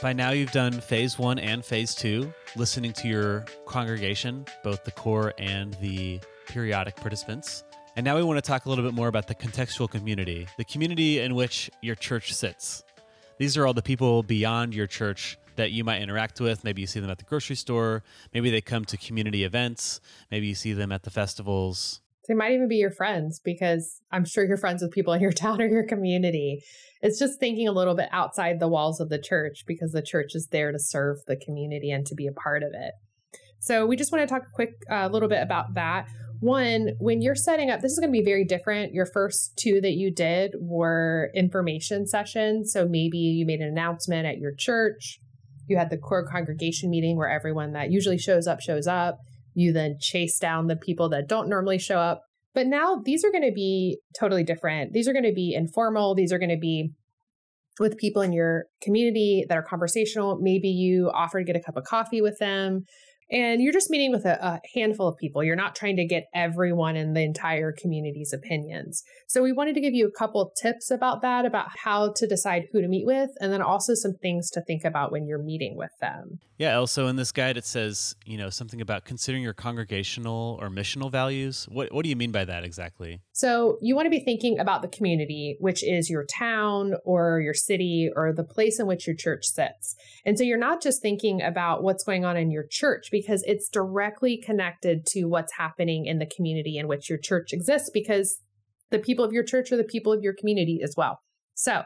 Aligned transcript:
By 0.00 0.12
now, 0.12 0.30
you've 0.30 0.52
done 0.52 0.80
phase 0.80 1.18
one 1.18 1.40
and 1.40 1.64
phase 1.64 1.92
two, 1.92 2.32
listening 2.54 2.92
to 2.92 3.08
your 3.08 3.44
congregation, 3.66 4.46
both 4.62 4.84
the 4.84 4.92
core 4.92 5.34
and 5.38 5.74
the 5.80 6.20
periodic 6.46 6.94
participants. 6.94 7.64
And 7.96 8.04
now 8.04 8.14
we 8.14 8.22
want 8.22 8.36
to 8.36 8.42
talk 8.42 8.66
a 8.66 8.68
little 8.68 8.84
bit 8.84 8.94
more 8.94 9.08
about 9.08 9.26
the 9.26 9.34
contextual 9.34 9.90
community, 9.90 10.46
the 10.56 10.64
community 10.64 11.18
in 11.18 11.34
which 11.34 11.68
your 11.82 11.96
church 11.96 12.32
sits. 12.32 12.84
These 13.38 13.56
are 13.56 13.66
all 13.66 13.74
the 13.74 13.82
people 13.82 14.22
beyond 14.22 14.72
your 14.72 14.86
church 14.86 15.36
that 15.56 15.72
you 15.72 15.82
might 15.82 16.00
interact 16.00 16.40
with. 16.40 16.62
Maybe 16.62 16.80
you 16.80 16.86
see 16.86 17.00
them 17.00 17.10
at 17.10 17.18
the 17.18 17.24
grocery 17.24 17.56
store. 17.56 18.04
Maybe 18.32 18.50
they 18.50 18.60
come 18.60 18.84
to 18.84 18.96
community 18.96 19.42
events. 19.42 20.00
Maybe 20.30 20.46
you 20.46 20.54
see 20.54 20.74
them 20.74 20.92
at 20.92 21.02
the 21.02 21.10
festivals. 21.10 22.00
They 22.28 22.34
might 22.34 22.52
even 22.52 22.68
be 22.68 22.76
your 22.76 22.90
friends 22.90 23.40
because 23.42 24.00
I'm 24.12 24.24
sure 24.24 24.44
you're 24.44 24.58
friends 24.58 24.82
with 24.82 24.92
people 24.92 25.14
in 25.14 25.20
your 25.20 25.32
town 25.44 25.60
or 25.60 25.66
your 25.66 25.86
community. 25.86 26.62
It's 27.00 27.18
just 27.18 27.40
thinking 27.40 27.66
a 27.66 27.72
little 27.72 27.94
bit 27.94 28.08
outside 28.12 28.60
the 28.60 28.68
walls 28.68 29.00
of 29.00 29.08
the 29.08 29.20
church 29.20 29.64
because 29.66 29.92
the 29.92 30.02
church 30.02 30.34
is 30.34 30.48
there 30.50 30.72
to 30.72 30.78
serve 30.78 31.18
the 31.26 31.36
community 31.36 31.90
and 31.90 32.04
to 32.06 32.14
be 32.14 32.26
a 32.26 32.32
part 32.32 32.62
of 32.62 32.70
it. 32.74 32.92
So 33.60 33.86
we 33.86 33.96
just 33.96 34.12
want 34.12 34.28
to 34.28 34.32
talk 34.32 34.42
a 34.42 34.54
quick 34.54 34.70
a 34.90 35.04
uh, 35.04 35.08
little 35.08 35.28
bit 35.28 35.42
about 35.42 35.74
that. 35.74 36.06
One, 36.40 36.90
when 37.00 37.20
you're 37.20 37.34
setting 37.34 37.70
up, 37.70 37.80
this 37.80 37.92
is 37.92 37.98
going 37.98 38.12
to 38.12 38.18
be 38.18 38.24
very 38.24 38.44
different. 38.44 38.94
Your 38.94 39.06
first 39.06 39.56
two 39.56 39.80
that 39.80 39.94
you 39.94 40.12
did 40.12 40.54
were 40.60 41.30
information 41.34 42.06
sessions. 42.06 42.72
So 42.72 42.86
maybe 42.86 43.18
you 43.18 43.44
made 43.44 43.60
an 43.60 43.68
announcement 43.68 44.26
at 44.26 44.38
your 44.38 44.52
church. 44.56 45.18
You 45.66 45.76
had 45.76 45.90
the 45.90 45.98
core 45.98 46.26
congregation 46.28 46.90
meeting 46.90 47.16
where 47.16 47.28
everyone 47.28 47.72
that 47.72 47.90
usually 47.90 48.18
shows 48.18 48.46
up 48.46 48.60
shows 48.60 48.86
up. 48.86 49.18
You 49.54 49.72
then 49.72 49.96
chase 50.00 50.38
down 50.38 50.68
the 50.68 50.76
people 50.76 51.08
that 51.08 51.28
don't 51.28 51.48
normally 51.48 51.78
show 51.78 51.98
up. 51.98 52.22
But 52.54 52.66
now 52.66 53.00
these 53.04 53.24
are 53.24 53.30
going 53.30 53.48
to 53.48 53.52
be 53.52 53.98
totally 54.18 54.44
different. 54.44 54.92
These 54.92 55.08
are 55.08 55.12
going 55.12 55.24
to 55.24 55.32
be 55.32 55.54
informal. 55.54 56.14
These 56.14 56.32
are 56.32 56.38
going 56.38 56.50
to 56.50 56.58
be 56.58 56.90
with 57.78 57.96
people 57.96 58.22
in 58.22 58.32
your 58.32 58.64
community 58.82 59.44
that 59.48 59.56
are 59.56 59.62
conversational. 59.62 60.38
Maybe 60.40 60.68
you 60.68 61.10
offer 61.14 61.38
to 61.38 61.44
get 61.44 61.56
a 61.56 61.60
cup 61.60 61.76
of 61.76 61.84
coffee 61.84 62.20
with 62.20 62.38
them 62.38 62.84
and 63.30 63.62
you're 63.62 63.72
just 63.72 63.90
meeting 63.90 64.10
with 64.10 64.24
a, 64.24 64.38
a, 64.44 64.60
handful 64.74 65.08
of 65.08 65.16
people. 65.16 65.44
You're 65.44 65.56
not 65.56 65.74
trying 65.74 65.96
to 65.96 66.04
get 66.04 66.28
everyone 66.34 66.96
in 66.96 67.12
the 67.12 67.22
entire 67.22 67.72
community's 67.72 68.32
opinions. 68.32 69.02
So 69.26 69.42
we 69.42 69.52
wanted 69.52 69.74
to 69.74 69.80
give 69.80 69.94
you 69.94 70.06
a 70.06 70.18
couple 70.18 70.52
tips 70.60 70.90
about 70.90 71.20
that, 71.22 71.44
about 71.44 71.68
how 71.84 72.12
to 72.16 72.26
decide 72.26 72.68
who 72.72 72.80
to 72.80 72.88
meet 72.88 73.06
with, 73.06 73.30
and 73.40 73.52
then 73.52 73.62
also 73.62 73.94
some 73.94 74.14
things 74.14 74.50
to 74.50 74.62
think 74.62 74.84
about 74.84 75.12
when 75.12 75.26
you're 75.26 75.42
meeting 75.42 75.76
with 75.76 75.92
them. 76.00 76.40
Yeah. 76.58 76.76
Also, 76.76 77.06
in 77.06 77.14
this 77.14 77.30
guide, 77.30 77.56
it 77.56 77.64
says 77.64 78.16
you 78.26 78.36
know 78.36 78.50
something 78.50 78.80
about 78.80 79.04
considering 79.04 79.44
your 79.44 79.54
congregational 79.54 80.58
or 80.60 80.68
missional 80.68 81.10
values. 81.10 81.66
What 81.70 81.92
What 81.92 82.02
do 82.02 82.08
you 82.08 82.16
mean 82.16 82.32
by 82.32 82.44
that 82.46 82.64
exactly? 82.64 83.20
So 83.32 83.78
you 83.80 83.94
want 83.94 84.06
to 84.06 84.10
be 84.10 84.18
thinking 84.18 84.58
about 84.58 84.82
the 84.82 84.88
community, 84.88 85.56
which 85.60 85.84
is 85.84 86.10
your 86.10 86.24
town 86.24 86.94
or 87.04 87.40
your 87.40 87.54
city 87.54 88.10
or 88.14 88.32
the 88.32 88.42
place 88.42 88.80
in 88.80 88.86
which 88.86 89.06
your 89.06 89.14
church 89.14 89.46
sits. 89.46 89.94
And 90.24 90.36
so 90.36 90.42
you're 90.42 90.58
not 90.58 90.82
just 90.82 91.00
thinking 91.00 91.40
about 91.40 91.84
what's 91.84 92.02
going 92.02 92.24
on 92.24 92.36
in 92.36 92.50
your 92.50 92.64
church 92.68 93.10
because 93.20 93.42
it's 93.46 93.68
directly 93.68 94.36
connected 94.36 95.06
to 95.06 95.24
what's 95.24 95.56
happening 95.56 96.06
in 96.06 96.18
the 96.18 96.30
community 96.36 96.78
in 96.78 96.88
which 96.88 97.08
your 97.08 97.18
church 97.18 97.52
exists 97.52 97.90
because 97.92 98.40
the 98.90 98.98
people 98.98 99.24
of 99.24 99.32
your 99.32 99.44
church 99.44 99.70
are 99.72 99.76
the 99.76 99.84
people 99.84 100.12
of 100.12 100.22
your 100.22 100.34
community 100.34 100.80
as 100.82 100.94
well. 100.96 101.20
So 101.54 101.82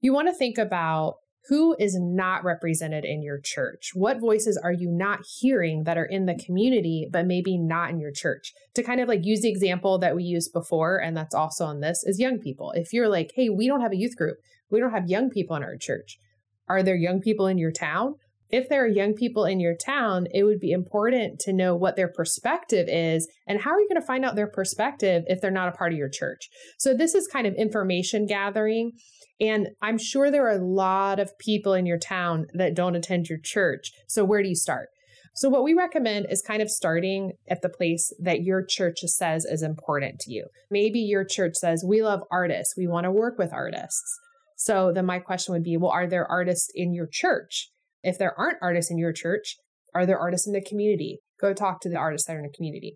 you 0.00 0.12
want 0.12 0.28
to 0.28 0.34
think 0.34 0.58
about 0.58 1.14
who 1.48 1.76
is 1.78 1.96
not 1.98 2.44
represented 2.44 3.04
in 3.04 3.22
your 3.22 3.40
church? 3.42 3.90
What 3.94 4.20
voices 4.20 4.56
are 4.62 4.72
you 4.72 4.90
not 4.90 5.20
hearing 5.38 5.84
that 5.84 5.96
are 5.96 6.04
in 6.04 6.26
the 6.26 6.38
community, 6.44 7.08
but 7.10 7.26
maybe 7.26 7.56
not 7.56 7.90
in 7.90 8.00
your 8.00 8.10
church? 8.10 8.52
To 8.74 8.82
kind 8.82 9.00
of 9.00 9.08
like 9.08 9.20
use 9.22 9.42
the 9.42 9.48
example 9.48 9.98
that 9.98 10.16
we 10.16 10.24
used 10.24 10.52
before, 10.52 10.98
and 10.98 11.16
that's 11.16 11.34
also 11.34 11.64
on 11.64 11.80
this, 11.80 12.02
is 12.04 12.18
young 12.18 12.38
people. 12.38 12.72
If 12.72 12.92
you're 12.92 13.08
like, 13.08 13.30
hey, 13.36 13.48
we 13.48 13.68
don't 13.68 13.80
have 13.80 13.92
a 13.92 13.96
youth 13.96 14.16
group, 14.16 14.38
we 14.70 14.80
don't 14.80 14.90
have 14.90 15.08
young 15.08 15.30
people 15.30 15.54
in 15.54 15.62
our 15.62 15.76
church. 15.76 16.18
Are 16.68 16.82
there 16.82 16.96
young 16.96 17.20
people 17.20 17.46
in 17.46 17.58
your 17.58 17.70
town? 17.70 18.14
If 18.56 18.70
there 18.70 18.82
are 18.82 18.88
young 18.88 19.12
people 19.12 19.44
in 19.44 19.60
your 19.60 19.76
town, 19.76 20.26
it 20.32 20.42
would 20.44 20.60
be 20.60 20.70
important 20.70 21.38
to 21.40 21.52
know 21.52 21.76
what 21.76 21.94
their 21.94 22.08
perspective 22.08 22.86
is 22.88 23.28
and 23.46 23.60
how 23.60 23.70
are 23.70 23.80
you 23.80 23.86
going 23.86 24.00
to 24.00 24.06
find 24.06 24.24
out 24.24 24.34
their 24.34 24.50
perspective 24.50 25.24
if 25.26 25.42
they're 25.42 25.50
not 25.50 25.68
a 25.68 25.72
part 25.72 25.92
of 25.92 25.98
your 25.98 26.08
church. 26.08 26.48
So, 26.78 26.94
this 26.94 27.14
is 27.14 27.28
kind 27.28 27.46
of 27.46 27.54
information 27.54 28.24
gathering. 28.24 28.92
And 29.38 29.68
I'm 29.82 29.98
sure 29.98 30.30
there 30.30 30.46
are 30.46 30.58
a 30.58 30.64
lot 30.64 31.20
of 31.20 31.36
people 31.38 31.74
in 31.74 31.84
your 31.84 31.98
town 31.98 32.46
that 32.54 32.74
don't 32.74 32.96
attend 32.96 33.28
your 33.28 33.38
church. 33.42 33.90
So, 34.08 34.24
where 34.24 34.42
do 34.42 34.48
you 34.48 34.54
start? 34.54 34.88
So, 35.34 35.50
what 35.50 35.62
we 35.62 35.74
recommend 35.74 36.28
is 36.30 36.40
kind 36.40 36.62
of 36.62 36.70
starting 36.70 37.32
at 37.50 37.60
the 37.60 37.68
place 37.68 38.10
that 38.18 38.40
your 38.40 38.64
church 38.64 39.00
says 39.00 39.44
is 39.44 39.62
important 39.62 40.18
to 40.20 40.32
you. 40.32 40.46
Maybe 40.70 41.00
your 41.00 41.26
church 41.26 41.56
says, 41.56 41.84
We 41.86 42.02
love 42.02 42.22
artists, 42.30 42.74
we 42.74 42.86
want 42.86 43.04
to 43.04 43.12
work 43.12 43.36
with 43.36 43.52
artists. 43.52 44.18
So, 44.56 44.92
then 44.94 45.04
my 45.04 45.18
question 45.18 45.52
would 45.52 45.62
be, 45.62 45.76
Well, 45.76 45.90
are 45.90 46.06
there 46.06 46.26
artists 46.26 46.70
in 46.74 46.94
your 46.94 47.06
church? 47.06 47.68
If 48.06 48.18
there 48.18 48.38
aren't 48.38 48.58
artists 48.62 48.90
in 48.90 48.98
your 48.98 49.12
church, 49.12 49.56
are 49.94 50.06
there 50.06 50.18
artists 50.18 50.46
in 50.46 50.52
the 50.52 50.62
community? 50.62 51.18
Go 51.40 51.52
talk 51.52 51.80
to 51.80 51.88
the 51.88 51.96
artists 51.96 52.28
that 52.28 52.36
are 52.36 52.38
in 52.38 52.44
the 52.44 52.56
community. 52.56 52.94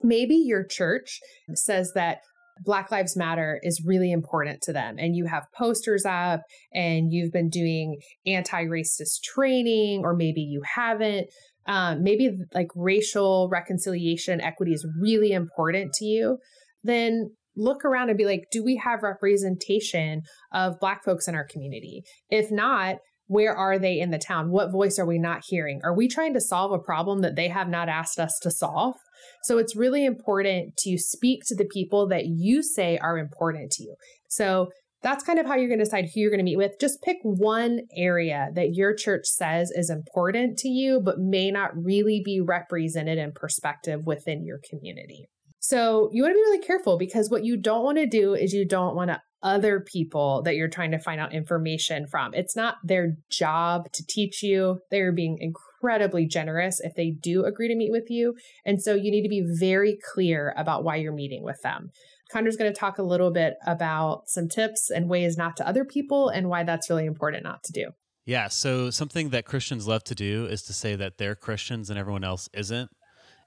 Maybe 0.00 0.36
your 0.36 0.64
church 0.64 1.18
says 1.54 1.90
that 1.94 2.18
Black 2.64 2.92
Lives 2.92 3.16
Matter 3.16 3.58
is 3.64 3.82
really 3.84 4.12
important 4.12 4.62
to 4.62 4.72
them, 4.72 4.96
and 4.98 5.16
you 5.16 5.26
have 5.26 5.46
posters 5.58 6.04
up 6.06 6.42
and 6.72 7.12
you've 7.12 7.32
been 7.32 7.50
doing 7.50 7.98
anti 8.24 8.64
racist 8.64 9.22
training, 9.24 10.02
or 10.04 10.14
maybe 10.14 10.42
you 10.42 10.62
haven't. 10.74 11.26
Um, 11.66 12.04
maybe 12.04 12.30
like 12.54 12.68
racial 12.76 13.48
reconciliation 13.50 14.40
equity 14.40 14.72
is 14.72 14.86
really 15.00 15.32
important 15.32 15.92
to 15.94 16.04
you. 16.04 16.38
Then 16.84 17.32
look 17.56 17.84
around 17.84 18.10
and 18.10 18.18
be 18.18 18.24
like, 18.24 18.44
do 18.52 18.62
we 18.62 18.76
have 18.76 19.02
representation 19.02 20.22
of 20.52 20.78
Black 20.78 21.04
folks 21.04 21.26
in 21.26 21.34
our 21.34 21.46
community? 21.50 22.02
If 22.30 22.52
not, 22.52 22.96
where 23.26 23.54
are 23.54 23.78
they 23.78 23.98
in 23.98 24.10
the 24.10 24.18
town? 24.18 24.50
What 24.50 24.70
voice 24.70 24.98
are 24.98 25.06
we 25.06 25.18
not 25.18 25.44
hearing? 25.46 25.80
Are 25.84 25.94
we 25.94 26.08
trying 26.08 26.34
to 26.34 26.40
solve 26.40 26.72
a 26.72 26.78
problem 26.78 27.20
that 27.20 27.36
they 27.36 27.48
have 27.48 27.68
not 27.68 27.88
asked 27.88 28.18
us 28.18 28.38
to 28.42 28.50
solve? 28.50 28.94
So 29.42 29.58
it's 29.58 29.76
really 29.76 30.04
important 30.04 30.76
to 30.78 30.98
speak 30.98 31.42
to 31.46 31.56
the 31.56 31.64
people 31.64 32.08
that 32.08 32.26
you 32.26 32.62
say 32.62 32.98
are 32.98 33.18
important 33.18 33.70
to 33.72 33.82
you. 33.82 33.96
So 34.28 34.70
that's 35.02 35.24
kind 35.24 35.38
of 35.38 35.46
how 35.46 35.54
you're 35.54 35.68
going 35.68 35.78
to 35.78 35.84
decide 35.84 36.06
who 36.06 36.20
you're 36.20 36.30
going 36.30 36.38
to 36.38 36.44
meet 36.44 36.56
with. 36.56 36.80
Just 36.80 37.02
pick 37.02 37.18
one 37.22 37.82
area 37.96 38.48
that 38.54 38.74
your 38.74 38.94
church 38.94 39.26
says 39.26 39.70
is 39.70 39.90
important 39.90 40.58
to 40.58 40.68
you, 40.68 41.00
but 41.00 41.18
may 41.18 41.50
not 41.50 41.70
really 41.76 42.22
be 42.24 42.40
represented 42.40 43.18
in 43.18 43.32
perspective 43.32 44.00
within 44.04 44.44
your 44.44 44.58
community. 44.68 45.28
So 45.66 46.10
you 46.12 46.22
want 46.22 46.30
to 46.30 46.36
be 46.36 46.42
really 46.42 46.64
careful 46.64 46.96
because 46.96 47.28
what 47.28 47.44
you 47.44 47.56
don't 47.56 47.82
want 47.82 47.98
to 47.98 48.06
do 48.06 48.34
is 48.34 48.52
you 48.52 48.64
don't 48.64 48.94
want 48.94 49.10
to 49.10 49.20
other 49.42 49.80
people 49.80 50.42
that 50.44 50.54
you're 50.54 50.68
trying 50.68 50.92
to 50.92 50.98
find 51.00 51.20
out 51.20 51.34
information 51.34 52.06
from. 52.06 52.32
It's 52.34 52.54
not 52.54 52.76
their 52.84 53.16
job 53.32 53.90
to 53.94 54.06
teach 54.06 54.44
you. 54.44 54.78
They're 54.92 55.10
being 55.10 55.38
incredibly 55.40 56.24
generous 56.24 56.78
if 56.78 56.94
they 56.94 57.10
do 57.10 57.44
agree 57.44 57.66
to 57.66 57.74
meet 57.74 57.90
with 57.90 58.08
you. 58.08 58.36
And 58.64 58.80
so 58.80 58.94
you 58.94 59.10
need 59.10 59.24
to 59.24 59.28
be 59.28 59.44
very 59.58 59.98
clear 60.14 60.54
about 60.56 60.84
why 60.84 60.96
you're 60.96 61.12
meeting 61.12 61.42
with 61.42 61.60
them. 61.62 61.90
Connor's 62.30 62.56
going 62.56 62.72
to 62.72 62.78
talk 62.78 62.98
a 62.98 63.02
little 63.02 63.32
bit 63.32 63.54
about 63.66 64.28
some 64.28 64.48
tips 64.48 64.88
and 64.88 65.10
ways 65.10 65.36
not 65.36 65.56
to 65.56 65.66
other 65.66 65.84
people 65.84 66.28
and 66.28 66.48
why 66.48 66.62
that's 66.62 66.88
really 66.88 67.06
important 67.06 67.42
not 67.42 67.64
to 67.64 67.72
do. 67.72 67.90
Yeah. 68.24 68.48
So, 68.48 68.90
something 68.90 69.30
that 69.30 69.46
Christians 69.46 69.88
love 69.88 70.04
to 70.04 70.14
do 70.14 70.46
is 70.46 70.62
to 70.64 70.72
say 70.72 70.94
that 70.94 71.18
they're 71.18 71.36
Christians 71.36 71.90
and 71.90 71.98
everyone 71.98 72.24
else 72.24 72.48
isn't. 72.52 72.90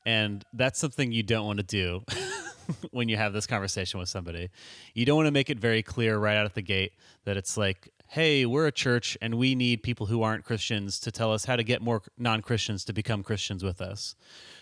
And 0.09 0.43
that's 0.53 0.79
something 0.79 1.11
you 1.11 1.21
don't 1.21 1.45
want 1.45 1.57
to 1.59 1.63
do. 1.63 2.03
when 2.91 3.09
you 3.09 3.17
have 3.17 3.33
this 3.33 3.45
conversation 3.47 3.99
with 3.99 4.09
somebody. 4.09 4.49
You 4.93 5.05
don't 5.05 5.15
want 5.15 5.27
to 5.27 5.31
make 5.31 5.49
it 5.49 5.59
very 5.59 5.83
clear 5.83 6.17
right 6.17 6.35
out 6.35 6.45
of 6.45 6.53
the 6.53 6.61
gate 6.61 6.93
that 7.25 7.37
it's 7.37 7.57
like, 7.57 7.89
hey, 8.07 8.45
we're 8.45 8.65
a 8.67 8.71
church 8.71 9.17
and 9.21 9.35
we 9.35 9.55
need 9.55 9.83
people 9.83 10.07
who 10.07 10.23
aren't 10.23 10.45
Christians 10.45 10.99
to 11.01 11.11
tell 11.11 11.31
us 11.31 11.45
how 11.45 11.55
to 11.55 11.63
get 11.63 11.81
more 11.81 12.01
non 12.17 12.41
Christians 12.41 12.85
to 12.85 12.93
become 12.93 13.23
Christians 13.23 13.63
with 13.63 13.81
us. 13.81 14.15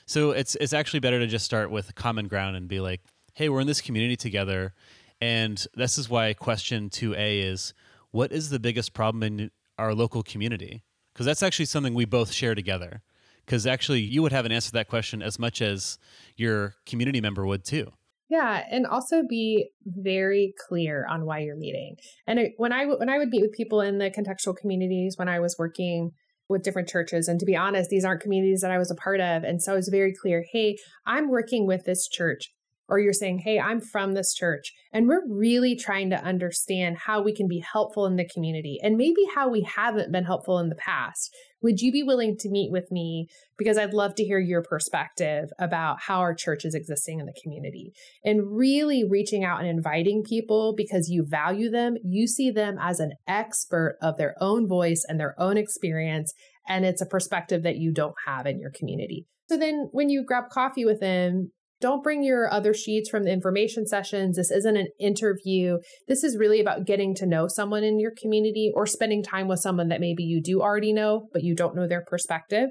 So 0.06 0.32
it's 0.32 0.56
it's 0.56 0.74
actually 0.74 1.00
better 1.00 1.20
to 1.20 1.28
just 1.28 1.46
start 1.46 1.72
with 1.72 1.96
common 1.96 2.28
ground 2.28 2.56
and 2.58 2.68
be 2.68 2.80
like, 2.80 3.02
hey, 3.34 3.50
we're 3.50 3.62
in 3.62 3.68
this 3.68 3.82
community 3.82 4.18
together. 4.18 4.74
And 5.22 5.66
this 5.76 5.98
is 5.98 6.10
why 6.10 6.34
question 6.34 6.90
2A 6.90 7.44
is 7.44 7.74
what 8.12 8.32
is 8.32 8.50
the 8.50 8.60
biggest 8.60 8.94
problem 8.94 9.24
in 9.24 9.52
our 9.78 9.94
local 9.94 10.24
community? 10.24 10.84
Because 11.14 11.26
that's 11.26 11.44
actually 11.44 11.66
something 11.66 11.94
we 11.94 12.06
both 12.06 12.32
share 12.32 12.56
together 12.56 13.02
because 13.48 13.66
actually 13.66 14.02
you 14.02 14.22
would 14.22 14.34
have 14.34 14.46
an 14.46 14.52
answer 14.52 14.68
to 14.68 14.74
that 14.74 14.90
question 14.90 15.24
as 15.24 15.40
much 15.40 15.62
as 15.62 15.98
your 16.36 16.76
community 16.86 17.22
member 17.22 17.46
would 17.46 17.64
too. 17.64 17.92
Yeah, 18.30 18.66
and 18.70 18.86
also 18.86 19.24
be 19.28 19.70
very 19.86 20.54
clear 20.68 21.08
on 21.10 21.26
why 21.26 21.40
you're 21.40 21.56
meeting. 21.56 21.96
And 22.28 22.40
it, 22.40 22.52
when 22.58 22.74
I 22.74 22.86
when 22.86 23.10
I 23.10 23.18
would 23.18 23.30
meet 23.30 23.42
with 23.42 23.54
people 23.54 23.80
in 23.80 24.00
the 24.00 24.12
contextual 24.12 24.56
communities 24.56 25.16
when 25.18 25.30
I 25.30 25.40
was 25.40 25.56
working 25.58 26.12
with 26.50 26.62
different 26.62 26.90
churches, 26.90 27.30
and 27.30 27.40
to 27.40 27.46
be 27.46 27.56
honest, 27.56 27.90
these 27.90 28.04
aren't 28.04 28.22
communities 28.22 28.62
that 28.62 28.72
I 28.72 28.78
was 28.78 28.92
a 28.92 28.96
part 28.96 29.22
of, 29.22 29.44
and 29.44 29.64
so 29.64 29.72
I 29.72 29.76
was 29.76 29.88
very 29.88 30.14
clear. 30.14 30.44
Hey, 30.52 30.76
I'm 31.06 31.30
working 31.30 31.66
with 31.66 31.86
this 31.86 32.08
church 32.08 32.52
or 32.90 33.00
you're 33.00 33.14
saying, 33.14 33.40
Hey, 33.40 33.60
I'm 33.60 33.82
from 33.82 34.14
this 34.14 34.34
church, 34.34 34.74
and 34.94 35.08
we're 35.08 35.28
really 35.28 35.76
trying 35.76 36.10
to 36.12 36.24
understand 36.24 36.98
how 36.98 37.22
we 37.22 37.34
can 37.34 37.48
be 37.48 37.60
helpful 37.60 38.06
in 38.06 38.16
the 38.16 38.28
community 38.28 38.80
and 38.82 38.98
maybe 38.98 39.28
how 39.36 39.50
we 39.50 39.62
haven't 39.62 40.12
been 40.12 40.26
helpful 40.26 40.60
in 40.60 40.70
the 40.70 40.76
past. 40.76 41.36
Would 41.62 41.82
you 41.82 41.92
be 41.92 42.04
willing 42.04 42.38
to 42.40 42.50
meet 42.50 42.72
with 42.72 42.92
me? 42.92 43.28
Because 43.58 43.78
I'd 43.78 43.94
love 43.94 44.14
to 44.16 44.24
hear 44.24 44.40
your 44.40 44.62
perspective 44.62 45.50
about 45.60 46.02
how 46.02 46.20
our 46.20 46.36
church 46.36 46.66
is 46.66 46.76
existing 46.76 47.20
in 47.20 47.26
the 47.26 47.34
community 47.42 47.94
and 48.24 48.56
really 48.56 49.04
reaching 49.04 49.44
out 49.44 49.60
and 49.60 49.68
inviting 49.68 50.24
people 50.24 50.76
because 50.78 51.10
you 51.10 51.26
value 51.28 51.70
them. 51.72 51.96
You 52.04 52.28
see 52.28 52.52
them 52.52 52.78
as 52.80 53.00
an 53.00 53.14
expert 53.28 53.98
of 54.02 54.18
their 54.18 54.36
own 54.40 54.68
voice 54.68 55.04
and 55.08 55.20
their 55.20 55.34
own 55.40 55.58
experience. 55.58 56.34
And 56.68 56.86
it's 56.86 57.02
a 57.02 57.08
perspective 57.08 57.64
that 57.64 57.78
you 57.78 57.92
don't 57.92 58.16
have 58.28 58.46
in 58.46 58.60
your 58.60 58.72
community. 58.72 59.26
So 59.50 59.58
then 59.58 59.90
when 59.92 60.10
you 60.10 60.24
grab 60.24 60.50
coffee 60.50 60.86
with 60.86 61.00
them, 61.00 61.52
don't 61.80 62.04
bring 62.04 62.24
your 62.24 62.52
other 62.52 62.74
sheets 62.74 63.10
from 63.10 63.24
the 63.24 63.32
information 63.32 63.86
sessions. 63.86 64.36
This 64.36 64.52
isn't 64.52 64.78
an 64.78 64.88
interview. 65.00 65.78
This 66.08 66.24
is 66.24 66.38
really 66.38 66.60
about 66.60 66.86
getting 66.86 67.14
to 67.16 67.26
know 67.26 67.48
someone 67.48 67.84
in 67.84 68.00
your 68.00 68.12
community 68.20 68.72
or 68.74 68.86
spending 68.86 69.24
time 69.24 69.48
with 69.48 69.60
someone 69.60 69.90
that 69.90 70.02
maybe 70.02 70.24
you 70.24 70.42
do 70.42 70.62
already 70.62 70.94
know, 70.94 71.28
but 71.34 71.44
you 71.44 71.56
don't 71.56 71.76
know 71.76 71.88
their 71.88 72.04
perspective. 72.06 72.70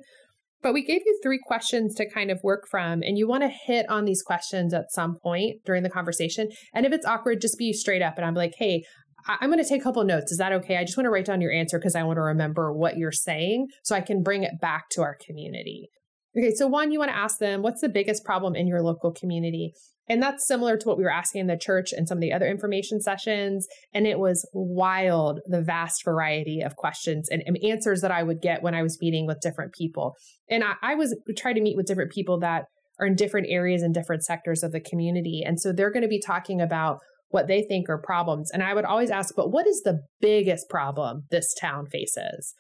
But 0.63 0.73
we 0.73 0.85
gave 0.85 1.03
you 1.05 1.19
three 1.23 1.39
questions 1.41 1.95
to 1.97 2.11
kind 2.11 2.31
of 2.31 2.41
work 2.43 2.65
from, 2.69 3.03
and 3.03 3.17
you 3.17 3.29
want 3.29 3.43
to 3.45 3.49
hit 3.49 3.89
on 3.89 4.05
these 4.05 4.23
questions 4.23 4.75
at 4.75 4.91
some 4.91 5.17
point 5.23 5.57
during 5.65 5.83
the 5.83 5.91
conversation. 5.91 6.49
And 6.75 6.85
if 6.85 6.93
it's 6.93 7.07
awkward, 7.07 7.41
just 7.41 7.59
be 7.59 7.73
straight 7.73 8.03
up. 8.03 8.15
And 8.17 8.27
I'm 8.27 8.35
like, 8.35 8.55
hey, 8.59 8.83
I'm 9.29 9.51
going 9.51 9.63
to 9.63 9.69
take 9.69 9.81
a 9.81 9.85
couple 9.85 10.03
notes. 10.05 10.33
Is 10.33 10.39
that 10.39 10.53
okay? 10.53 10.77
I 10.77 10.85
just 10.85 10.97
want 10.97 11.07
to 11.07 11.11
write 11.11 11.27
down 11.27 11.41
your 11.41 11.53
answer 11.53 11.79
because 11.79 11.95
I 11.95 12.03
want 12.05 12.17
to 12.17 12.23
remember 12.23 12.73
what 12.73 12.97
you're 12.97 13.13
saying 13.13 13.67
so 13.85 13.95
I 13.95 14.01
can 14.01 14.23
bring 14.23 14.45
it 14.45 14.61
back 14.61 14.85
to 14.93 15.03
our 15.03 15.17
community. 15.27 15.89
Okay, 16.37 16.53
so 16.55 16.67
one, 16.67 16.93
you 16.93 16.99
want 16.99 17.11
to 17.11 17.17
ask 17.17 17.39
them, 17.39 17.63
what's 17.63 17.81
the 17.81 17.89
biggest 17.89 18.25
problem 18.25 18.55
in 18.55 18.67
your 18.67 18.83
local 18.83 19.11
community? 19.11 19.73
And 20.09 20.23
that's 20.23 20.47
similar 20.47 20.77
to 20.77 20.87
what 20.87 20.99
we 20.99 21.05
were 21.05 21.13
asking 21.13 21.41
in 21.41 21.47
the 21.47 21.57
church 21.57 21.93
and 21.93 22.07
some 22.07 22.19
of 22.19 22.23
the 22.23 22.33
other 22.33 22.47
information 22.47 23.01
sessions. 23.01 23.67
And 23.93 24.07
it 24.07 24.19
was 24.19 24.49
wild, 24.53 25.41
the 25.47 25.63
vast 25.63 26.05
variety 26.05 26.61
of 26.61 26.77
questions 26.77 27.29
and, 27.31 27.43
and 27.47 27.59
answers 27.65 28.03
that 28.03 28.11
I 28.11 28.23
would 28.23 28.41
get 28.41 28.63
when 28.63 28.75
I 28.75 28.83
was 28.83 28.99
meeting 29.01 29.27
with 29.27 29.41
different 29.41 29.73
people. 29.73 30.15
And 30.49 30.63
I, 30.63 30.75
I 30.83 30.95
was 30.95 31.17
trying 31.37 31.57
to 31.57 31.63
meet 31.63 31.77
with 31.77 31.87
different 31.87 32.13
people 32.13 32.39
that 32.41 32.67
are 33.01 33.07
in 33.07 33.15
different 33.15 33.49
areas 33.51 33.83
and 33.83 33.93
different 33.93 34.25
sectors 34.25 34.63
of 34.63 34.73
the 34.73 34.81
community. 34.81 35.43
And 35.45 35.61
so 35.61 35.73
they're 35.73 35.93
going 35.93 36.03
to 36.03 36.09
be 36.09 36.21
talking 36.21 36.61
about 36.61 36.99
what 37.31 37.49
they 37.49 37.63
think 37.63 37.89
are 37.89 37.99
problems. 37.99 38.51
And 38.53 38.63
I 38.63 38.75
would 38.75 38.85
always 38.85 39.11
ask, 39.11 39.35
but 39.35 39.51
what 39.51 39.67
is 39.67 39.83
the 39.85 40.01
biggest 40.21 40.69
problem 40.69 41.25
this 41.31 41.53
town 41.61 41.87
faces? 41.87 42.55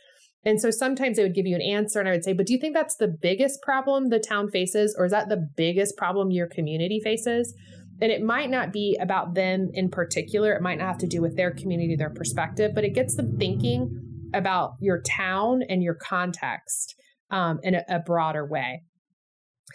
And 0.46 0.60
so 0.60 0.70
sometimes 0.70 1.16
they 1.16 1.24
would 1.24 1.34
give 1.34 1.46
you 1.46 1.56
an 1.56 1.60
answer, 1.60 1.98
and 1.98 2.08
I 2.08 2.12
would 2.12 2.22
say, 2.22 2.32
But 2.32 2.46
do 2.46 2.52
you 2.52 2.60
think 2.60 2.72
that's 2.72 2.94
the 2.94 3.08
biggest 3.08 3.60
problem 3.62 4.08
the 4.08 4.20
town 4.20 4.48
faces, 4.48 4.94
or 4.96 5.04
is 5.04 5.10
that 5.10 5.28
the 5.28 5.48
biggest 5.56 5.96
problem 5.96 6.30
your 6.30 6.46
community 6.46 7.00
faces? 7.02 7.52
And 8.00 8.12
it 8.12 8.22
might 8.22 8.48
not 8.48 8.72
be 8.72 8.96
about 9.00 9.34
them 9.34 9.70
in 9.74 9.90
particular. 9.90 10.52
It 10.52 10.62
might 10.62 10.78
not 10.78 10.86
have 10.86 10.98
to 10.98 11.06
do 11.08 11.20
with 11.20 11.36
their 11.36 11.50
community, 11.50 11.96
their 11.96 12.10
perspective, 12.10 12.72
but 12.74 12.84
it 12.84 12.94
gets 12.94 13.16
them 13.16 13.36
thinking 13.36 13.90
about 14.34 14.74
your 14.80 15.02
town 15.02 15.62
and 15.68 15.82
your 15.82 15.94
context 15.94 16.94
um, 17.30 17.58
in 17.64 17.74
a, 17.74 17.82
a 17.88 17.98
broader 17.98 18.46
way. 18.46 18.82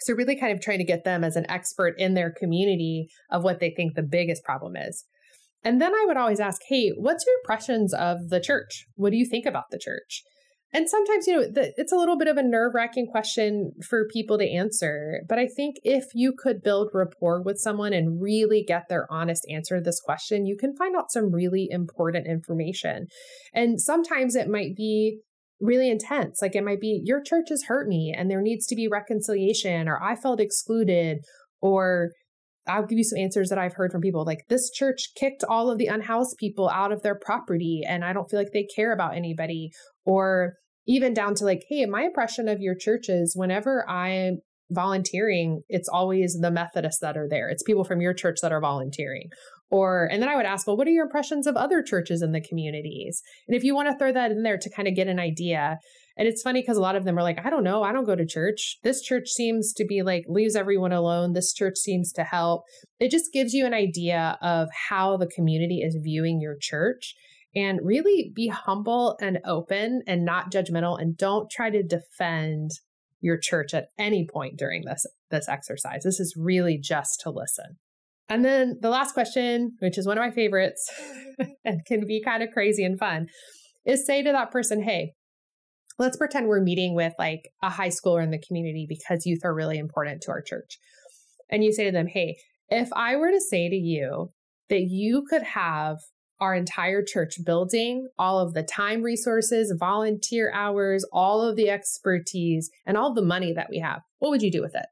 So, 0.00 0.14
really 0.14 0.36
kind 0.36 0.52
of 0.52 0.62
trying 0.62 0.78
to 0.78 0.84
get 0.84 1.04
them 1.04 1.22
as 1.22 1.36
an 1.36 1.50
expert 1.50 1.96
in 1.98 2.14
their 2.14 2.30
community 2.32 3.08
of 3.30 3.44
what 3.44 3.60
they 3.60 3.74
think 3.76 3.94
the 3.94 4.02
biggest 4.02 4.42
problem 4.42 4.76
is. 4.76 5.04
And 5.62 5.82
then 5.82 5.92
I 5.94 6.04
would 6.06 6.16
always 6.16 6.40
ask, 6.40 6.62
hey, 6.66 6.92
what's 6.96 7.26
your 7.26 7.36
impressions 7.40 7.92
of 7.92 8.30
the 8.30 8.40
church? 8.40 8.86
What 8.94 9.10
do 9.10 9.18
you 9.18 9.26
think 9.26 9.44
about 9.44 9.64
the 9.70 9.78
church? 9.78 10.22
And 10.74 10.88
sometimes, 10.88 11.26
you 11.26 11.34
know, 11.34 11.42
the, 11.42 11.72
it's 11.76 11.92
a 11.92 11.96
little 11.96 12.16
bit 12.16 12.28
of 12.28 12.38
a 12.38 12.42
nerve 12.42 12.72
wracking 12.74 13.06
question 13.06 13.72
for 13.86 14.08
people 14.08 14.38
to 14.38 14.50
answer. 14.50 15.20
But 15.28 15.38
I 15.38 15.46
think 15.46 15.76
if 15.82 16.06
you 16.14 16.32
could 16.36 16.62
build 16.62 16.90
rapport 16.94 17.42
with 17.42 17.58
someone 17.58 17.92
and 17.92 18.22
really 18.22 18.64
get 18.66 18.88
their 18.88 19.06
honest 19.10 19.46
answer 19.50 19.76
to 19.76 19.82
this 19.82 20.00
question, 20.00 20.46
you 20.46 20.56
can 20.56 20.74
find 20.74 20.96
out 20.96 21.12
some 21.12 21.30
really 21.30 21.68
important 21.70 22.26
information. 22.26 23.08
And 23.52 23.80
sometimes 23.80 24.34
it 24.34 24.48
might 24.48 24.74
be 24.74 25.18
really 25.60 25.90
intense. 25.90 26.40
Like 26.40 26.56
it 26.56 26.64
might 26.64 26.80
be, 26.80 27.02
your 27.04 27.22
church 27.22 27.50
has 27.50 27.64
hurt 27.64 27.86
me 27.86 28.14
and 28.16 28.30
there 28.30 28.42
needs 28.42 28.66
to 28.66 28.74
be 28.74 28.88
reconciliation, 28.88 29.88
or 29.88 30.02
I 30.02 30.16
felt 30.16 30.40
excluded, 30.40 31.18
or 31.60 32.12
I'll 32.66 32.86
give 32.86 32.98
you 32.98 33.04
some 33.04 33.18
answers 33.18 33.48
that 33.48 33.58
I've 33.58 33.74
heard 33.74 33.90
from 33.90 34.00
people 34.00 34.24
like 34.24 34.44
this 34.48 34.70
church 34.70 35.10
kicked 35.16 35.42
all 35.48 35.70
of 35.70 35.78
the 35.78 35.86
unhoused 35.86 36.36
people 36.38 36.68
out 36.68 36.92
of 36.92 37.02
their 37.02 37.18
property 37.18 37.82
and 37.86 38.04
I 38.04 38.12
don't 38.12 38.30
feel 38.30 38.38
like 38.38 38.52
they 38.52 38.66
care 38.76 38.92
about 38.92 39.16
anybody 39.16 39.70
or 40.04 40.54
even 40.86 41.14
down 41.14 41.34
to 41.36 41.44
like, 41.44 41.62
hey, 41.68 41.86
my 41.86 42.02
impression 42.02 42.48
of 42.48 42.60
your 42.60 42.74
church 42.74 43.08
is 43.08 43.34
whenever 43.36 43.88
I'm 43.88 44.38
volunteering, 44.70 45.62
it's 45.68 45.88
always 45.88 46.38
the 46.40 46.50
Methodists 46.50 47.00
that 47.00 47.16
are 47.16 47.28
there. 47.28 47.48
It's 47.48 47.62
people 47.62 47.84
from 47.84 48.00
your 48.00 48.14
church 48.14 48.38
that 48.42 48.52
are 48.52 48.60
volunteering. 48.60 49.28
Or, 49.70 50.08
and 50.10 50.20
then 50.20 50.28
I 50.28 50.36
would 50.36 50.46
ask, 50.46 50.66
well, 50.66 50.76
what 50.76 50.86
are 50.86 50.92
your 50.92 51.04
impressions 51.04 51.46
of 51.46 51.56
other 51.56 51.82
churches 51.82 52.20
in 52.20 52.32
the 52.32 52.40
communities? 52.40 53.22
And 53.48 53.56
if 53.56 53.64
you 53.64 53.74
want 53.74 53.88
to 53.88 53.96
throw 53.96 54.12
that 54.12 54.30
in 54.30 54.42
there 54.42 54.58
to 54.58 54.70
kind 54.70 54.88
of 54.88 54.94
get 54.94 55.08
an 55.08 55.18
idea. 55.18 55.78
And 56.16 56.28
it's 56.28 56.42
funny 56.42 56.60
because 56.60 56.76
a 56.76 56.82
lot 56.82 56.96
of 56.96 57.04
them 57.04 57.18
are 57.18 57.22
like, 57.22 57.44
I 57.44 57.50
don't 57.50 57.64
know, 57.64 57.82
I 57.82 57.92
don't 57.92 58.04
go 58.04 58.14
to 58.14 58.26
church. 58.26 58.78
This 58.82 59.00
church 59.00 59.28
seems 59.28 59.72
to 59.74 59.84
be 59.84 60.02
like, 60.02 60.24
leaves 60.28 60.56
everyone 60.56 60.92
alone. 60.92 61.32
This 61.32 61.52
church 61.52 61.78
seems 61.78 62.12
to 62.12 62.24
help. 62.24 62.64
It 63.00 63.10
just 63.10 63.32
gives 63.32 63.54
you 63.54 63.66
an 63.66 63.74
idea 63.74 64.38
of 64.42 64.68
how 64.88 65.16
the 65.16 65.26
community 65.26 65.80
is 65.82 65.96
viewing 66.02 66.40
your 66.40 66.56
church 66.60 67.14
and 67.54 67.80
really 67.82 68.32
be 68.34 68.48
humble 68.48 69.16
and 69.20 69.38
open 69.44 70.02
and 70.06 70.24
not 70.24 70.50
judgmental 70.50 71.00
and 71.00 71.16
don't 71.16 71.50
try 71.50 71.70
to 71.70 71.82
defend 71.82 72.70
your 73.20 73.38
church 73.38 73.72
at 73.72 73.88
any 73.98 74.26
point 74.26 74.58
during 74.58 74.84
this 74.84 75.06
this 75.30 75.48
exercise. 75.48 76.02
This 76.02 76.20
is 76.20 76.34
really 76.36 76.78
just 76.78 77.20
to 77.20 77.30
listen. 77.30 77.78
And 78.28 78.44
then 78.44 78.78
the 78.80 78.90
last 78.90 79.12
question, 79.12 79.76
which 79.80 79.98
is 79.98 80.06
one 80.06 80.18
of 80.18 80.22
my 80.22 80.30
favorites 80.30 80.90
and 81.64 81.84
can 81.86 82.06
be 82.06 82.22
kind 82.22 82.42
of 82.42 82.50
crazy 82.50 82.84
and 82.84 82.98
fun, 82.98 83.26
is 83.84 84.06
say 84.06 84.22
to 84.22 84.32
that 84.32 84.50
person, 84.50 84.82
"Hey, 84.82 85.14
let's 85.98 86.16
pretend 86.16 86.48
we're 86.48 86.62
meeting 86.62 86.94
with 86.94 87.12
like 87.18 87.50
a 87.62 87.70
high 87.70 87.88
schooler 87.88 88.22
in 88.22 88.30
the 88.30 88.42
community 88.46 88.86
because 88.88 89.26
youth 89.26 89.40
are 89.44 89.54
really 89.54 89.78
important 89.78 90.22
to 90.22 90.30
our 90.30 90.42
church." 90.42 90.78
And 91.50 91.62
you 91.62 91.72
say 91.72 91.84
to 91.84 91.92
them, 91.92 92.06
"Hey, 92.06 92.36
if 92.68 92.88
I 92.94 93.16
were 93.16 93.30
to 93.30 93.40
say 93.40 93.68
to 93.68 93.76
you 93.76 94.30
that 94.68 94.86
you 94.88 95.24
could 95.28 95.42
have 95.42 95.98
our 96.42 96.56
entire 96.56 97.04
church 97.06 97.36
building, 97.46 98.08
all 98.18 98.40
of 98.40 98.52
the 98.52 98.64
time 98.64 99.02
resources, 99.02 99.72
volunteer 99.78 100.50
hours, 100.52 101.04
all 101.12 101.40
of 101.40 101.54
the 101.54 101.70
expertise, 101.70 102.68
and 102.84 102.96
all 102.96 103.14
the 103.14 103.22
money 103.22 103.52
that 103.52 103.68
we 103.70 103.78
have. 103.78 104.00
What 104.18 104.30
would 104.30 104.42
you 104.42 104.50
do 104.50 104.60
with 104.60 104.74
it? 104.74 104.86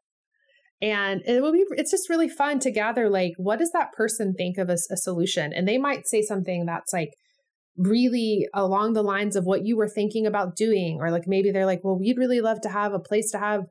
And 0.81 1.23
it 1.26 1.43
will 1.43 1.53
be, 1.53 1.64
it's 1.73 1.91
just 1.91 2.08
really 2.08 2.29
fun 2.29 2.61
to 2.61 2.70
gather 2.70 3.11
like, 3.11 3.32
what 3.37 3.58
does 3.58 3.73
that 3.73 3.93
person 3.93 4.32
think 4.32 4.58
of 4.58 4.70
as 4.70 4.87
a 4.93 4.96
solution? 4.96 5.53
And 5.53 5.67
they 5.67 5.76
might 5.76 6.06
say 6.06 6.23
something 6.23 6.67
that's 6.67 6.93
like, 6.93 7.11
really 7.81 8.47
along 8.55 8.93
the 8.93 9.03
lines 9.03 9.37
of 9.37 9.44
what 9.44 9.65
you 9.65 9.77
were 9.77 9.88
thinking 9.88 10.27
about 10.27 10.55
doing 10.55 10.99
or 11.00 11.11
like 11.11 11.27
maybe 11.27 11.50
they're 11.50 11.67
like 11.67 11.81
well 11.82 11.99
we'd 11.99 12.19
really 12.19 12.41
love 12.41 12.61
to 12.61 12.69
have 12.69 12.93
a 12.93 12.99
place 12.99 13.31
to 13.31 13.38
have 13.38 13.62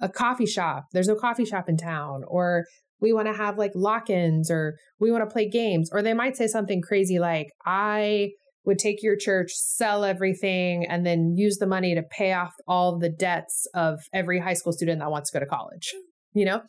a 0.00 0.08
coffee 0.08 0.46
shop 0.46 0.84
there's 0.92 1.08
no 1.08 1.16
coffee 1.16 1.44
shop 1.44 1.68
in 1.68 1.76
town 1.76 2.22
or 2.28 2.64
we 3.00 3.12
want 3.12 3.28
to 3.28 3.34
have 3.34 3.58
like 3.58 3.72
lock 3.74 4.10
ins 4.10 4.50
or 4.50 4.76
we 4.98 5.10
want 5.10 5.28
to 5.28 5.32
play 5.32 5.48
games. 5.48 5.90
Or 5.92 6.02
they 6.02 6.14
might 6.14 6.36
say 6.36 6.46
something 6.46 6.82
crazy 6.82 7.18
like, 7.18 7.48
I 7.64 8.30
would 8.64 8.78
take 8.78 9.02
your 9.02 9.16
church, 9.16 9.52
sell 9.52 10.04
everything, 10.04 10.84
and 10.86 11.06
then 11.06 11.34
use 11.36 11.56
the 11.58 11.66
money 11.66 11.94
to 11.94 12.02
pay 12.02 12.32
off 12.32 12.52
all 12.66 12.98
the 12.98 13.08
debts 13.08 13.66
of 13.74 14.00
every 14.12 14.40
high 14.40 14.54
school 14.54 14.72
student 14.72 15.00
that 15.00 15.10
wants 15.10 15.30
to 15.30 15.38
go 15.38 15.44
to 15.44 15.48
college. 15.48 15.94
You 16.34 16.44
know? 16.44 16.62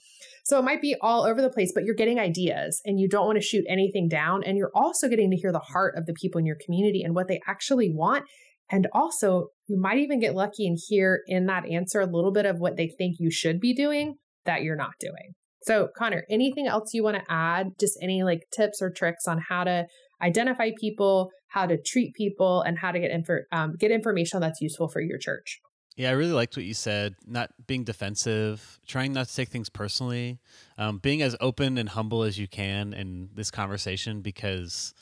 So 0.46 0.58
it 0.58 0.64
might 0.64 0.82
be 0.82 0.96
all 1.02 1.24
over 1.24 1.42
the 1.42 1.50
place, 1.50 1.72
but 1.74 1.84
you're 1.84 1.96
getting 1.96 2.20
ideas 2.20 2.82
and 2.86 3.00
you 3.00 3.08
don't 3.08 3.26
want 3.26 3.38
to 3.38 3.46
shoot 3.46 3.66
anything 3.68 4.08
down. 4.08 4.44
And 4.44 4.58
you're 4.58 4.72
also 4.74 5.08
getting 5.08 5.30
to 5.32 5.38
hear 5.38 5.52
the 5.52 5.60
heart 5.60 5.96
of 5.98 6.06
the 6.06 6.14
people 6.14 6.40
in 6.40 6.46
your 6.46 6.58
community 6.64 7.04
and 7.04 7.14
what 7.14 7.28
they 7.28 7.40
actually 7.48 7.92
want. 7.94 8.26
And 8.72 8.88
also, 8.94 9.48
you 9.68 9.80
might 9.80 9.98
even 9.98 10.20
get 10.20 10.36
lucky 10.36 10.68
and 10.68 10.78
hear 10.88 11.22
in 11.28 11.48
that 11.48 11.68
answer 11.68 12.02
a 12.02 12.06
little 12.06 12.32
bit 12.32 12.46
of 12.46 12.60
what 12.60 12.78
they 12.78 12.88
think 12.98 13.18
you 13.20 13.32
should 13.32 13.60
be 13.60 13.74
doing 13.74 14.16
that 14.46 14.64
you're 14.64 14.76
not 14.76 14.94
doing. 15.00 15.34
So, 15.64 15.90
Connor, 15.98 16.24
anything 16.30 16.68
else 16.68 16.94
you 16.94 17.04
want 17.04 17.18
to 17.18 17.32
add? 17.32 17.72
Just 17.80 17.98
any 18.02 18.24
like 18.24 18.44
tips 18.52 18.82
or 18.82 18.90
tricks 18.90 19.28
on 19.28 19.40
how 19.50 19.64
to 19.66 19.88
identify 20.22 20.72
people, 20.80 21.32
how 21.48 21.66
to 21.66 21.78
treat 21.78 22.14
people, 22.16 22.62
and 22.62 22.78
how 22.78 22.92
to 22.92 23.00
get 23.00 23.12
info, 23.12 23.40
um, 23.52 23.76
get 23.78 23.92
information 23.92 24.40
that's 24.40 24.62
useful 24.62 24.88
for 24.88 25.02
your 25.02 25.18
church. 25.18 25.60
Yeah, 25.96 26.10
I 26.10 26.14
really 26.14 26.32
liked 26.32 26.56
what 26.56 26.66
you 26.66 26.74
said. 26.74 27.16
Not 27.28 27.52
being 27.68 27.84
defensive, 27.84 28.80
trying 28.88 29.12
not 29.12 29.28
to 29.28 29.36
take 29.36 29.50
things 29.50 29.70
personally, 29.70 30.40
um, 30.78 30.98
being 31.00 31.22
as 31.22 31.36
open 31.42 31.78
and 31.78 31.90
humble 31.90 32.24
as 32.24 32.38
you 32.40 32.48
can 32.48 32.94
in 32.94 33.30
this 33.34 33.52
conversation 33.52 34.22
because. 34.22 34.94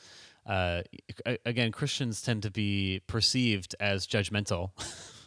Uh, 0.46 0.80
again, 1.44 1.70
Christians 1.70 2.22
tend 2.22 2.42
to 2.44 2.50
be 2.50 3.02
perceived 3.06 3.76
as 3.80 4.06
judgmental. 4.06 4.70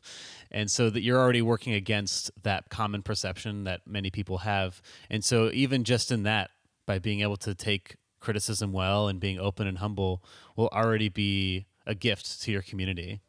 and 0.52 0.70
so 0.70 0.90
that 0.90 1.02
you're 1.02 1.18
already 1.18 1.42
working 1.42 1.74
against 1.74 2.30
that 2.44 2.70
common 2.70 3.02
perception 3.02 3.64
that 3.64 3.82
many 3.88 4.12
people 4.12 4.40
have 4.40 4.82
and 5.10 5.24
so 5.24 5.50
even 5.54 5.84
just 5.84 6.12
in 6.12 6.24
that 6.24 6.52
by 6.86 7.00
being 7.00 7.22
able 7.22 7.38
to 7.38 7.56
take 7.56 7.96
criticism 8.20 8.72
well 8.72 9.08
and 9.08 9.20
being 9.20 9.40
open 9.40 9.66
and 9.66 9.80
humble 9.80 10.24
will 10.56 10.68
already 10.68 11.10
be 11.10 11.66
a 11.88 11.96
gift 11.96 12.42
to 12.42 12.52
your 12.52 12.62
community 12.62 13.22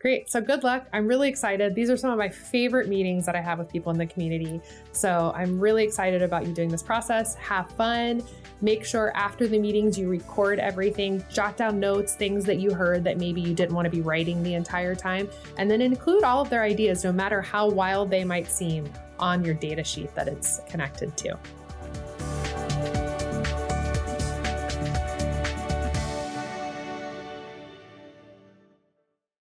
Great. 0.00 0.30
So 0.30 0.40
good 0.40 0.62
luck. 0.62 0.86
I'm 0.92 1.08
really 1.08 1.28
excited. 1.28 1.74
These 1.74 1.90
are 1.90 1.96
some 1.96 2.10
of 2.10 2.18
my 2.18 2.28
favorite 2.28 2.88
meetings 2.88 3.26
that 3.26 3.34
I 3.34 3.40
have 3.40 3.58
with 3.58 3.68
people 3.68 3.90
in 3.90 3.98
the 3.98 4.06
community. 4.06 4.60
So 4.92 5.32
I'm 5.34 5.58
really 5.58 5.82
excited 5.82 6.22
about 6.22 6.46
you 6.46 6.54
doing 6.54 6.68
this 6.68 6.84
process. 6.84 7.34
Have 7.34 7.68
fun. 7.72 8.22
Make 8.60 8.84
sure 8.84 9.10
after 9.16 9.48
the 9.48 9.58
meetings 9.58 9.98
you 9.98 10.08
record 10.08 10.60
everything, 10.60 11.24
jot 11.28 11.56
down 11.56 11.80
notes, 11.80 12.14
things 12.14 12.44
that 12.44 12.58
you 12.58 12.72
heard 12.72 13.02
that 13.04 13.18
maybe 13.18 13.40
you 13.40 13.54
didn't 13.54 13.74
want 13.74 13.86
to 13.86 13.90
be 13.90 14.00
writing 14.00 14.40
the 14.44 14.54
entire 14.54 14.94
time, 14.94 15.28
and 15.56 15.68
then 15.68 15.82
include 15.82 16.22
all 16.22 16.42
of 16.42 16.48
their 16.48 16.62
ideas, 16.62 17.02
no 17.02 17.10
matter 17.10 17.42
how 17.42 17.68
wild 17.68 18.08
they 18.08 18.24
might 18.24 18.48
seem, 18.48 18.88
on 19.18 19.44
your 19.44 19.54
data 19.54 19.82
sheet 19.82 20.14
that 20.14 20.28
it's 20.28 20.60
connected 20.68 21.16
to. 21.16 21.36